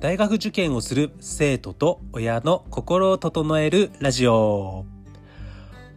[0.00, 4.86] 大学受験をする生徒と親の心を整えるラジオ。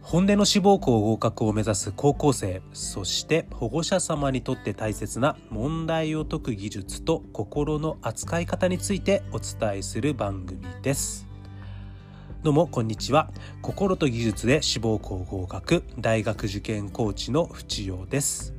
[0.02, 11.26] 本音の志望校合格を目指す高校生そして保護者様にとって大切な問題を解く技術と心の扱い方についてお伝えする番組です。
[12.42, 13.30] どうもこんにちは。
[13.62, 18.53] 心と技術で志望校合格大学受験コーチの淵陽です。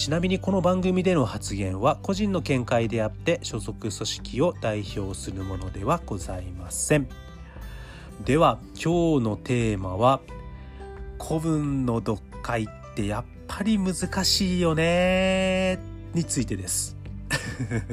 [0.00, 7.06] ちなみにこの番組での発言は個人の見解であって所属組織を代表するものではございません。
[8.24, 10.22] では今日のテーマは
[11.22, 15.78] 古文の読解ってやっぱり難しいよね
[16.14, 16.96] についてです。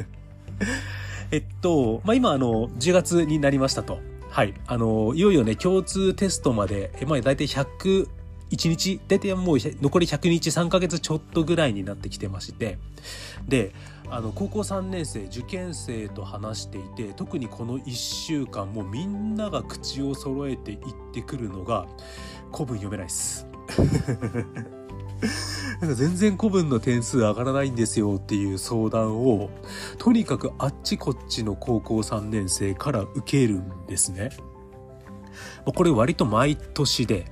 [1.32, 3.99] えっと、まあ、今あの10月になりましたと。
[4.30, 4.54] はい。
[4.66, 8.08] あのいよいよね共通テストまで、まあ、大体100
[8.51, 12.77] 1日、大体もう残り100日、3ヶ月ちょっとぐらいになってきてまして、
[13.48, 13.73] で、
[14.09, 21.87] あの、高校3年生、受験生と話していて、特にこの1週間、もうみんなが口を揃えて言ってくるのが、
[22.53, 23.45] 古文読めないっす。
[25.81, 29.49] なんか全然古文の点数上がらないんですよっていう相談を、
[29.98, 34.29] とにかくあっちこっちの高校3年生から受けるんですね。
[35.65, 37.25] これ割と毎年で、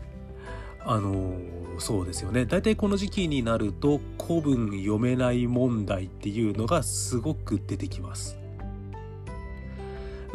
[0.85, 1.37] あの
[1.79, 8.37] そうですよね大体この時期になると古文読めない問題っていうのがすごく出てきます。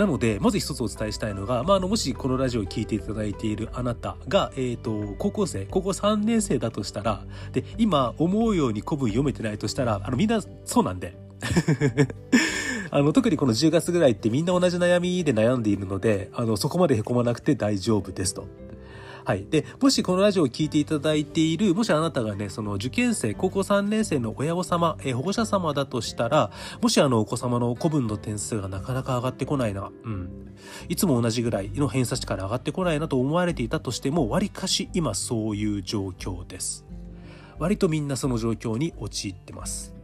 [0.01, 11.19] なので、まず一つお伝えしたいのが、まあ、あの、もしこのラジオを聴いていただいているあなたが、えっ、ー、と、高校生、高校3年生だとしたら、で、今、思うように古文読めてないとしたら、あの、みんなそうなんで。
[12.91, 18.47] あの、特にこの10月ぐらいってみんな同じ悩みで悩んでいるので、あの、そこまで凹まなくて大丈夫ですと。
[19.25, 19.47] はい。
[19.49, 26.51] で、もしこのラジオを聴いていただいている、もしあなたがね、その受験生、高校3年生の親御様、え保護者様だとしたら、
[26.81, 30.55] もしあのお子様の古文の点数がなかなか上がってこないな、うん。
[30.89, 36.85] いつも同じぐらいの偏差値から上がってこないなと思われていたとしても、割かし今そういう状況です。
[37.59, 39.95] 割とみんなその状況に陥ってます。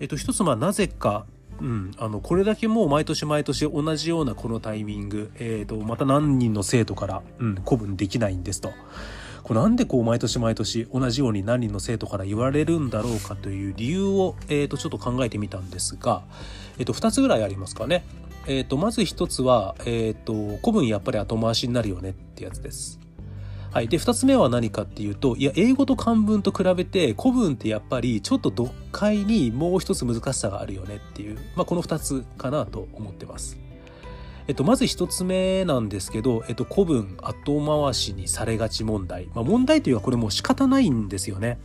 [0.00, 1.26] えっと、一つまあなぜか
[1.60, 8.72] うん、あのこれだけもう毎年毎年同じようなこのタイミング、えーと、また何人の生徒から、うん、古文できないんですと。
[9.42, 16.22] これなんでこう毎年毎年同じように何人の生徒から言われるんだろうかという理由を、えー、とちょっと考えてみたんですが、
[16.78, 18.04] えー、と2つぐらいありますかね。
[18.46, 23.00] えー、とまず1つは、えー、と古文やっぱり後回しになるよねってやつです。
[23.78, 23.86] はい。
[23.86, 33.56] で、二つ目は何かっていうと、いや、英語と漢文と比べて、古文ってやっぱりちょっと読解にもう一つ難しさがあるよねっていう、まあ、この二つかなと思ってます。
[34.48, 39.26] えっと、まず一つ目なんですけど、えっと、古文後回しにされがち問題。
[39.32, 41.60] まあ、問題というのはこれもう仕方ないんですよね。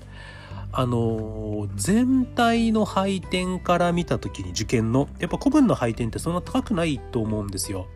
[0.72, 7.88] あの全体の配点から見た時に受験のやっぱ古文の配点ってそんな高くないと思うんですよ。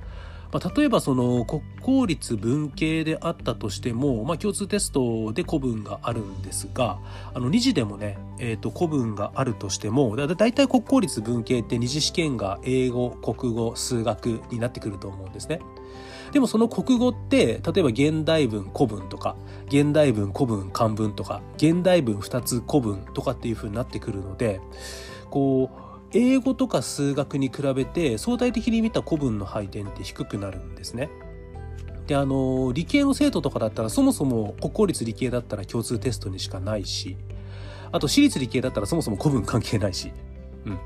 [0.51, 6.99] まあ、例えばその国公立文系であったとしても、まあ、共通テストで古文があるんですが
[7.33, 15.59] あの2次でもね、えー、と古文があるとしてもだだいたい国公立文系って二次試験が英語国語数学になってくると思うんですね。
[16.31, 19.37] でもその国語って例えば現代文古文とか
[19.67, 24.59] 現代文古文漢文とか現代文2つ古文とかっていう風になってくるので
[25.29, 31.09] こう英語とか数学に比べて相対的に見た古文の配点って低くなるんですね。
[32.07, 37.17] であの理系の生徒とかだったらそもそも国公立理系だったら共通テストにしかないし
[37.91, 40.13] あと私立理系だったらそもそも古文関係ないし、
[40.65, 40.79] うん、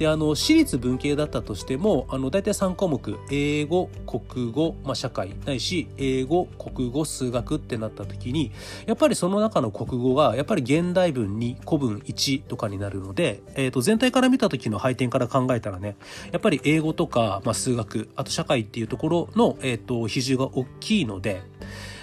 [0.00, 8.50] であの私立文系だったとしてもあの大体3項目英語国語、まあ、社会ないし英語国語数学ってなった時に
[8.86, 15.98] やっぱりその中の国語がやっぱり現代文2古文1とかになるので、えー、と全体から見た時の配点から考えたらね
[16.32, 21.42] やっぱり英語とか、まあ、数学あと社会っていうところの、えー、と比重が大きいので、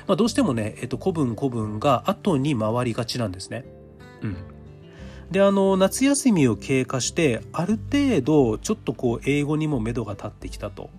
[0.05, 3.65] まあ、どうしてもね、えー、と古文古文が後に回りがちなんですね。
[4.21, 4.56] うん
[5.31, 10.89] であの夏休みを経過してある程度ちょっとこう英語にも目処が立ってきたと。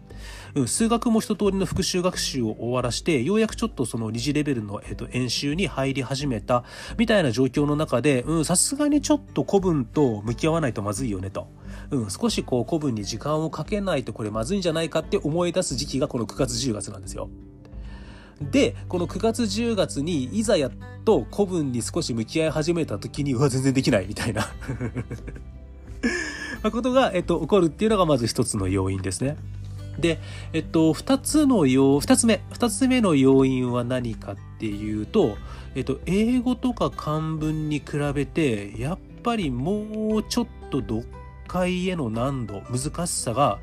[0.55, 6.65] うん数学も一通りの復習学習を終わらしてようやくちょっとその二次レベルの、えー、と演習に入り始めた
[6.97, 11.49] みたいな状況の中でさすがにちょっと古文と向き合わないとまずいよねと。
[11.91, 17.31] うん、少しこう古文に時間をかけないとこれまずいんじゃないかって思い出す時期がこの9月10月なんですよ。
[18.41, 20.73] でこの9月10月にいざやっ
[21.05, 24.47] と古文に少し向き合い始めた時にうわ全然できないみたいな
[26.71, 29.37] ことが、えっと、起こるっていうのがまず一つの要因ですね。
[29.99, 30.21] で、
[30.53, 35.37] えっと、二つの要、二つ目、二つ目の要因は何かっていうと、
[35.75, 41.05] えっと、英語とか漢文に比べて、やっぱりもうちょっと読
[41.49, 43.59] 解への難度難しさが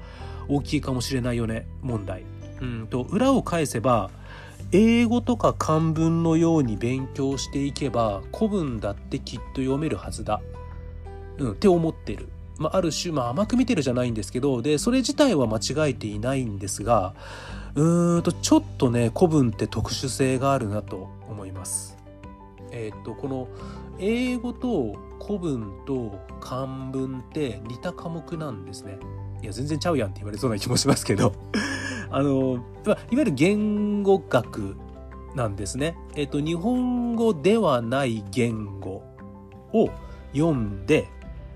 [0.50, 2.24] 大きいかもしれないよね問題。
[2.62, 4.10] うんと裏を返せば
[4.72, 10.42] 英語とか漢文のように勉強していけば古文だってきっと読めるはずだ、
[11.38, 12.30] うん、って思ってる。
[12.58, 17.14] まあ、ある種、まあ、甘く見てるじゃないんですけどでそれ自体は間違えていないんですが
[17.76, 21.98] うーんとちょっとね古文って特殊性があるなと思います。
[22.72, 23.48] えっ、とこの
[24.00, 24.96] 英語と
[25.26, 28.98] 古文と漢文って似た科目なんですね。
[29.42, 31.34] いや全然ちゃうやんって言われそうな気もしますけど
[32.10, 34.76] あのいわゆる言語学
[35.36, 35.98] なんですね。
[36.16, 39.04] えっ、と日本語ではない言語
[39.74, 39.90] を
[40.34, 41.10] 読んで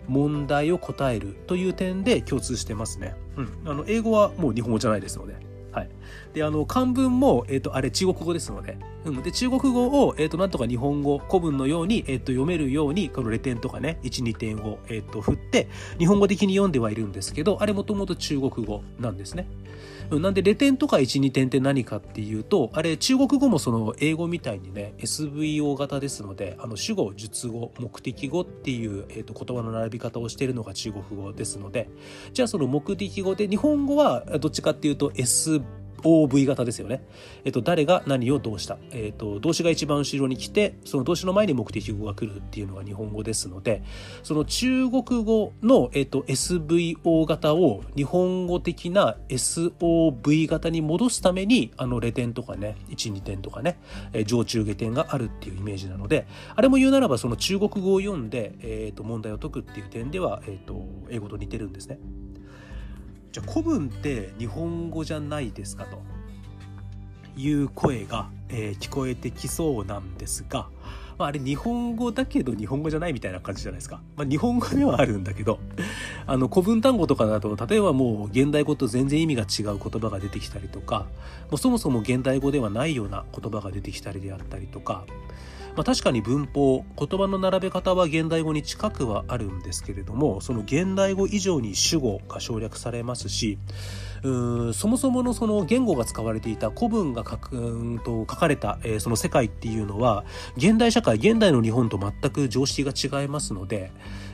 [0.07, 3.15] 問題を答えるという点で共通してますね。
[3.37, 5.35] うん、あの英語はもう日本語じゃないですので。
[5.71, 5.89] はい。
[6.33, 9.23] で、あの、漢文も、えっ、と、あれ中国語ですので、うん。
[9.23, 19.47] で、中国語を、え、ー、と、なんとか日本語、古文のように、え、ー、と、読めるように、このレ点とかね、1、2点を、えっ、と、振って、日本語的に読んではいるんですけど、あれもともと中国語なんですね。
[20.11, 31.89] なんで、レ点とか1、2点って何かっていうと、あれ、中国語もその英語みたいにね、SVO 型ですので、あの、主語、述語、目的語っていう、え、ー、と、言葉の並び方をしているのが中国語ですので、
[32.33, 35.61] じゃあその目的語で、日本語はどっちかっていうと SV
[36.01, 37.03] OV 型ですよね。
[37.45, 38.77] えっと、誰が何をどうした。
[38.91, 43.83] えっと、動詞が一番後ろに来て、その動詞の前に目的語が来るっていうのが日本語ですので、
[44.23, 53.79] その中国語の、えっと、SVO 型を日本語的な SOV 型に戻すために、あの、レ点とかね、1、2点とかね、
[54.13, 61.99] え上中下点があるっていうイメージなので、あれも言うならば、その中国語を読んで、えっと、問題を解くっていう点では、えっと、英語と似てるんですね。
[63.31, 66.01] じゃあ古文って日本語じゃないですかと
[67.37, 70.67] いう声が、えー、聞こえてきそうなんですが、
[71.19, 74.01] まあ、あれ日本語だけど日本語じゃないみたいな感じじゃないですか。
[74.15, 75.59] まあ、日本語ではあるんだけど、
[76.25, 81.05] あの古文単語とかだと、例えばもう現代語と全然意味が違う言葉が出てきたりとか、
[81.51, 85.05] もうそもそも現代語ではないような言葉が出てきたりであったりとか、
[85.75, 93.57] まあ、確かに文法言葉の並べ方は現代語に近くはあるんですけれどもその現代語以上に主語が省略されますし
[94.23, 100.25] うんそもそものその言語が使われていた古文が書くんと書かれた、えー、その世界っていうのは
[100.57, 103.91] 現代社会現代の日本と全く常識が違いますので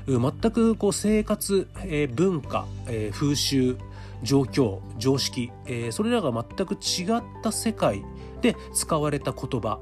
[0.07, 3.77] 全くこう生活、えー、文化、えー、風習
[4.23, 8.03] 状況常識、えー、それらが全く違った世界
[8.41, 9.79] で使われた言葉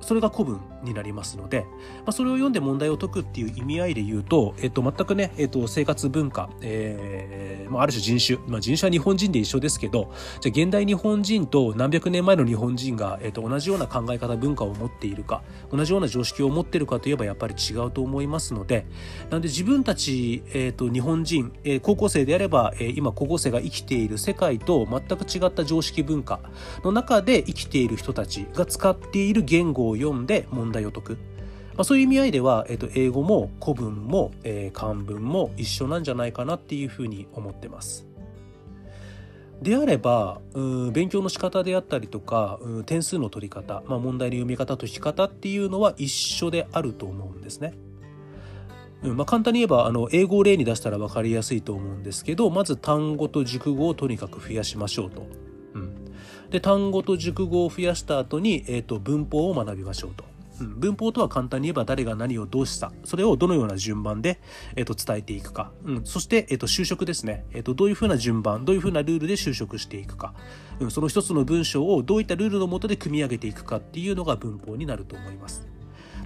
[0.00, 0.60] それが古文。
[0.82, 18.86] になりますので、まあ、それを読んで問題を解くっていう意味合いで言うと、えっと、全くね、えっと、生活文化、えー、まあ、ある種人種、まあ、人種は日本人で一緒ですけど、じゃ現代日本人と何百年前の日本人が、えっと、同じような考え方、文化を持っているか、同じような常識を持っているかといえばやっぱり違うと思いますので、
[19.30, 26.40] なんで自分たち、えっと、日本人、えー、高校生であれば、えー、今高校生が生きている世界と全く違った常識文化
[26.84, 31.12] の中で生きている人たちが使っている言語を読んで問題問題を解く。
[31.74, 38.06] まあ、そういう意味合いでは、えっと、英語も古文も、えー、漢文も一緒なんじゃないかなっていうふうに思ってます。
[39.62, 47.74] であればう勉強の仕方であったりとかう点数の取り方、まあ、問題の読み方解き方っていうのは一緒であると思うんですね。
[49.02, 55.26] うんまあ、簡単に言えばあの英語を例に出したら分かりやすいと思うんですけどまず単語と熟語をとにかく増やしましょうと。
[55.74, 55.94] うん、
[56.50, 60.24] で単語と熟語を増やした後に、えーと、文法を学びましょうと。
[60.64, 64.40] 文法とは簡単に言えば誰が何をどうしたそれをどのような順番で、
[64.76, 70.34] えー、と伝えていくか、うん、そして、えー、と就職ですね、えー、とどういうふうな順番どういうふうなルールで就職していくか、
[70.80, 75.66] うん、その一つの文章をどういったルールのもとで組み上げていくかっていうのが文法になると思います。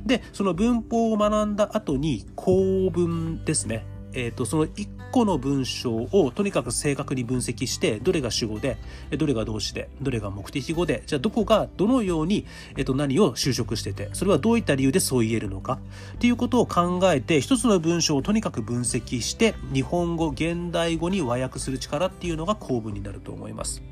[0.04, 3.86] でその文法を学んだ後に構文ですね。
[4.14, 8.78] えーと、その1個の文章をとにかく正確に分析してどれが主語で
[9.16, 15.78] どれが動詞でどれが目的語でじゃあどこがどのように、えーと、何を修飾しててそれはどういった理由でそう言えるのか
[16.14, 23.82] っていうことを考えて一つの文章をとにかく分析して日本語現代語に和訳する力っていうのが構文になると思います。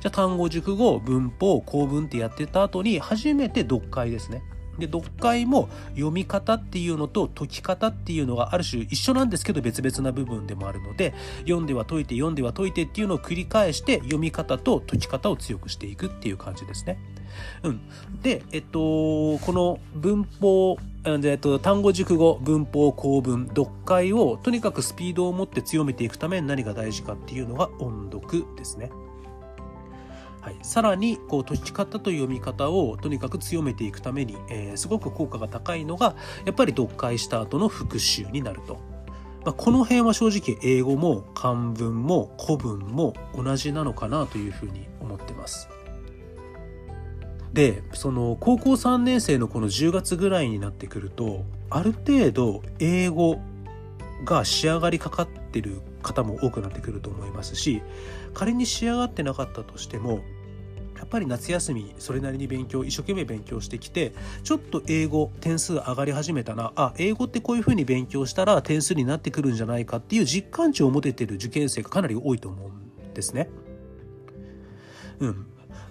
[0.00, 4.42] じゃあ単語熟語文法構文ってやってた後に初めて読解ですね。
[4.78, 16.98] で読解も読み方っていうのと解き方っていうのがある種一緒なんですけど別々な部分でもあるので読んでは解いて読んでは解いてっていうのを繰り返して読み方と解き方を強くしていくっていう感じですね。
[17.62, 17.80] うん、
[18.22, 28.90] で、えっと、この文法えっと、単語熟語文法構文読解をとにかくスピードを持って強めていくために何が大事かっていうのが音読ですね。
[30.40, 36.16] はい、さらにこう解き方という読み方をとにかく強めていくために、えー、すごく効果が高いのが
[36.46, 38.78] やっぱり読解した後の復習になると。
[39.44, 45.68] まあ、この辺は正直英語も漢文も古文も同じなのかなというふうに思ってます。
[47.52, 53.40] でその高校3年生のこの10月ぐらいになってくるとある程度英語
[54.24, 57.82] が仕上がりかかってる方も多くなってくると思いますし
[58.34, 60.20] 仮に仕上がってなかったとしても
[61.00, 64.12] やっぱり夏休みそれなりに勉強一生懸命勉強してきて
[64.44, 73.48] ちょっと英語点数上がり始めたなあ英語ってこういうふうに勉強したら点数になってくるんじゃないかっていう実感値を持ててる受験生がかなり多いと思うんですね。
[75.20, 75.46] うん、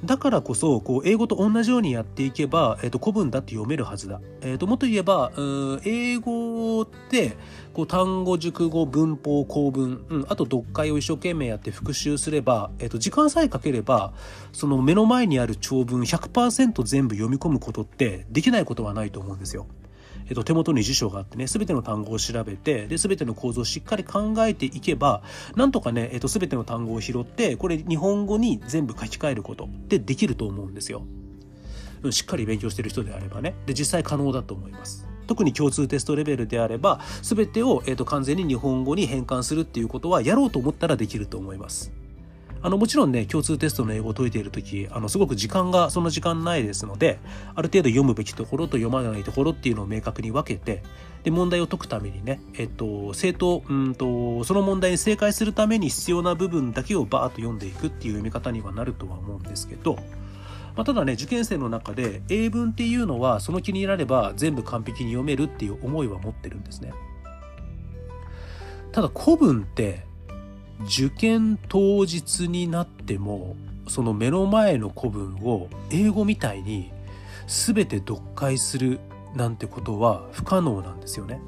[0.06, 5.44] だからこそこう英語と同じようにやっていけば、えー、と古文だって読めるはずだ、えー、ともっと言えばう
[5.78, 7.36] ん英語って
[7.74, 14.14] こう単語熟語文法構文、うん、あと読解を一生懸命やって復習すれば、えー、と時間さえかければ
[14.52, 19.68] その目の前にある長文100%全部読み込むことってできないことはないと思うんですよ。
[20.30, 25.24] えっと、手元に辞書があってね、すべての単語を調べて、で、すべての構造をしっかり考えていけば、
[25.56, 31.04] なんとかね、えっと、すべての単語を拾って、これ日本語に全部書き換えることってできると思うんですよ。
[32.12, 33.56] しっかり勉強してる人であればね。
[33.66, 35.08] で、実際可能だと思います。
[35.28, 41.92] 特に共通テストレベルであれば、全てを、えーと完全に日本語に変換するっていうことは、やろうと思ったらできると思います。
[42.62, 47.20] あのもちろんね共通テストの英語を解いている時あのすごく時間がその時間ないですので
[47.56, 50.84] ある程度読むべきところと読まないところっていうのを明確に分けて
[51.24, 59.96] で問題を解くためにね、えっと、正当うんとその問題に正解するために必要な部分だけをバーッと読んでいくっていう読み方にはなるとは思うんですけど、
[60.76, 66.94] まあ、ただね受験生の中で英文っていうのはその気になれば全部完璧に読めるっていう思いは持ってるんですね。
[68.92, 70.09] ただ古文って
[70.84, 73.56] 受験当日になっても
[73.88, 76.92] その目の前の古文を英語みたいに
[77.48, 79.00] 全て読解する
[79.36, 81.42] なんてことは不可能なんですよね。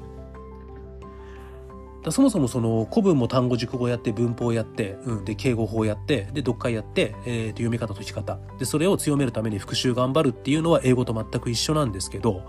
[2.10, 12.42] そもそもその古文も単語熟語やって文法やって、うん、で敬語法やってで読解やって、えー、と読み方解き方でそれを強めるために復習頑張るっていうのは英語と全く一緒なんですけど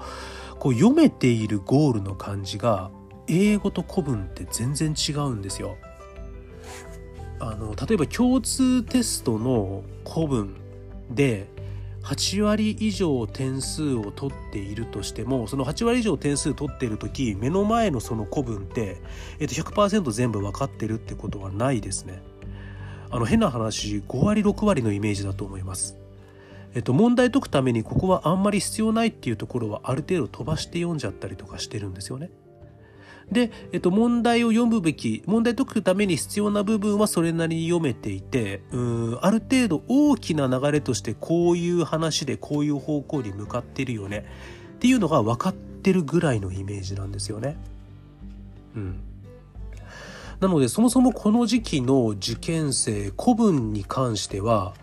[0.57, 2.89] こう読めているゴールの感じが
[3.27, 5.77] 英語と古文って全然違うんですよ。
[7.51, 10.55] あの例えば共通テストの古文
[11.09, 11.47] で
[12.03, 18.97] 8割以上点数を取っているとしてもその8割以上点数取っている時目の前のその古文って、
[19.39, 22.21] えっと、100%全部分かってるってことはないですね。
[23.09, 25.97] あの変な話5割6割のイメージだと思います。
[26.75, 32.31] えっと、問題解くためにここはあんまり必要ないっていうところはある程度飛ばして読んじゃったりとかしてるんですよね。
[33.31, 44.25] で、えっと、問題を読むべき問題解くために必要な部分はそれなりに読めていてうんある程度大きな流れとしてこういう話でこういう方向に向かってるよね
[44.75, 47.55] っていうのが分かってるぐらいのイメージなんですよね。
[48.75, 48.99] うん、
[50.39, 54.73] なのでそもそもこの時期の受験生古文に関しては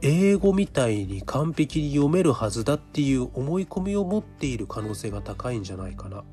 [0.00, 6.24] 英語みたいに完璧に読めるはずだっていう思い込みを持っている可能性が高いんじゃないかな。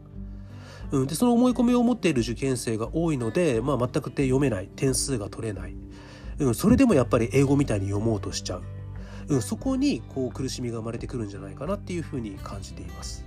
[0.92, 4.70] うん、でその思い込みを持っている受験生が多いので、まあ、全く手読めない。
[4.76, 5.76] 点数が取れない、
[6.40, 8.64] うん、それでもやっぱり英語みたいに読もうとしちゃう、
[9.30, 13.26] うん、そこにこう苦しみが生まれてくるんじゃないかなっていうふうに感じています。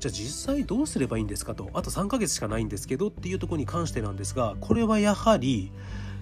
[0.00, 1.70] じゃあ実際どうすればいいんですかと。
[1.74, 5.70] あと3ヶ月しかないんですけどっていうとこに関してなんですがこれはやはり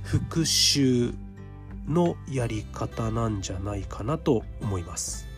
[0.03, 1.15] 復習
[1.89, 5.30] のやり方なんじゃないかなと思います。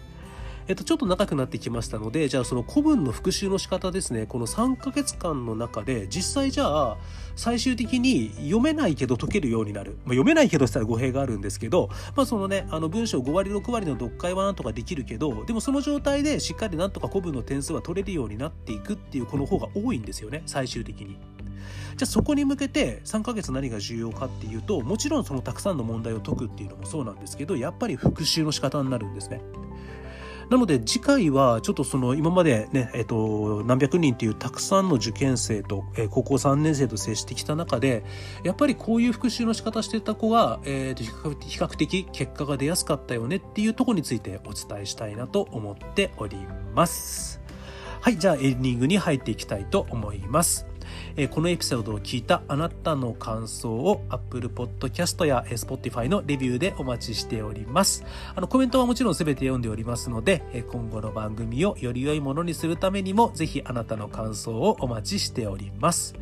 [0.68, 6.96] えっと、ちょっと長くなってきましたので、じゃあその古文の復習の仕方ですね、この3ヶ月間の中で、実際じゃあ、
[7.34, 9.92] 最終的に読めないけど解けるようになる。
[9.92, 21.16] まあ、読めないけどしたら語弊があるんですけど、まあそのね、あの文章5割6割の読解はなんとかできるけど、でもその状態でしっかりなんとか古文の点数は取れるようになっていくっていうこの方が多いんですよね、最終的に。
[21.96, 29.42] じゃあそこに向けて3ヶ月何が重要かっていうともちろんそのたくさんの問題を解くっていうのもそうなんですけどやっぱり復習の仕方になるんですね。
[30.52, 38.04] なので次回はちょっとその今までね、えっと、何百人っていうたくさんの受験生と、え、高校3年生と接してきた中で、
[38.44, 46.36] やっぱりこういう復習の仕方してた子が、えー、比較的結果が出やすかったよねっていうとこについてお伝えしたいなと思っており
[46.74, 47.40] ます。
[48.02, 50.71] はい、じゃあエンディングに入っていきたいと思います。
[51.16, 58.04] え、このエピソードを聞いたあなたの感想を Apple Podcast や Spotify のレビューでお待ちしております。
[58.34, 66.14] あのコメントはもちろん全て読んでおりますので、え今後の番組をより良いものにするためにもぜひあなたの感想をお待ちしております。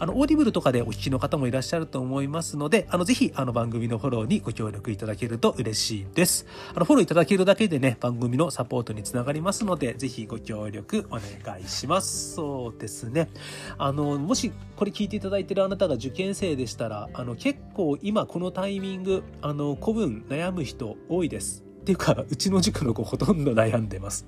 [0.00, 6.46] あの、オーディブルとかでお聞きの方もいらっしゃると思いますので、あの、ぜひ、あの、番組のフォローにご協力いただけると嬉しいです。
[6.74, 12.34] あの、フォローいただけるだけでね、番組のサポートにつながりますので、ぜひご協力お願いします。
[12.34, 13.28] そうですね。
[13.76, 21.62] あの、もしこれ聞いていただいてるあなたが受験生でしたら、あの、結構今このタイミング、あの、古文悩む人多いです。
[21.80, 24.26] っていうか、うちの塾の子ほとんど悩んでます。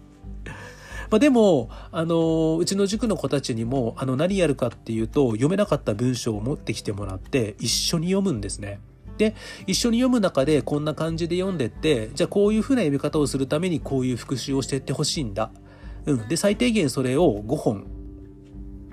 [1.13, 8.81] まあ、でも、あの、うちの塾の子たちにも、あの、何やるかっていうと、読めなかった文章を持ってきてもらって、一緒に読むんですね。
[9.19, 9.35] で、
[9.67, 15.51] 一緒に読む中でこんな感じで読んでって、じゃあこういう風な読み方をするためにこういう復習をしていってほしいんだ。
[16.07, 16.29] うん。
[16.29, 17.87] で、最低限それを5本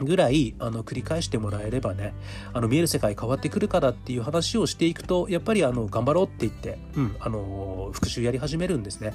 [0.01, 2.13] ぐらいあの繰り返してもらえればね
[2.53, 9.13] あの見える世界変わってくるからっていう話をしていくとやっぱりあの頑張ろうって言って、うん、あの復習やり始めるんですね。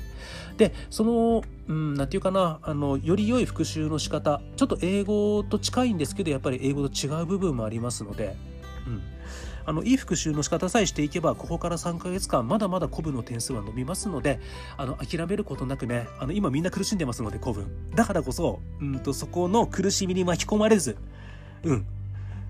[0.56, 8.36] でそのうん、なんていうかなあのより良い復習の仕方ちょっと英語と近いんですけどやっぱり英語と違う部分もありますので、
[8.86, 9.02] うん、
[9.66, 14.40] あのいい復習の仕方さえしていけばここから3ヶ月間まだまだ古文の点数は伸びますので
[14.76, 20.96] あの諦めることなくねあの今みんな苦しんでますので古文だからこそうんとそこの苦しみに巻き込まれず
[21.64, 21.86] うん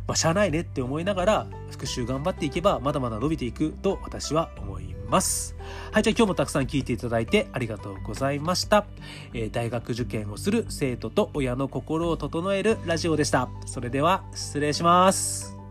[0.06, 5.56] まあ、しゃあないねって思いながら復習頑張っていけばまだまだ伸びていくと私は思います。
[5.92, 8.84] はい、じゃあ今日もたくさん聞いていただいてありがとうございました。
[9.32, 13.48] えー、大学受験をする生徒と親の心を整えるラジオでした。
[13.66, 15.63] それでは失礼します。